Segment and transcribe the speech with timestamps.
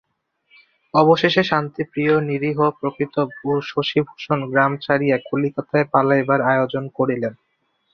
[0.93, 3.21] অবশেষে শান্তিপ্রিয় নিরীহ প্রকৃতি
[3.61, 7.33] শশিভূষণ গ্রাম ছাড়িয়া কলিকাতায় পালাইবার আয়োজন করিলেন।